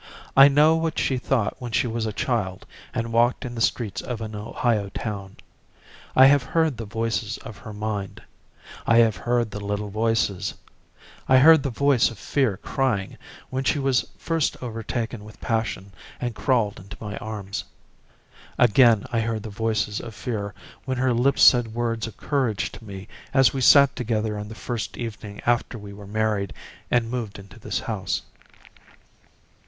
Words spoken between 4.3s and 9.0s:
Ohio town. I have heard the voices of her mind. I